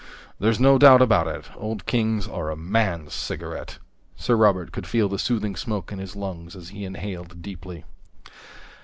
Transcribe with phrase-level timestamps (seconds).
[0.39, 3.77] "There's no doubt about it, Old Kings are a man's cigarette."
[4.15, 7.83] Sir Robert could feel the soothing smoke in his lungs as he inhaled deeply.